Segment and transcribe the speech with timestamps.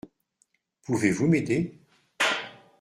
[0.83, 1.79] Pouvez-vous m’aider?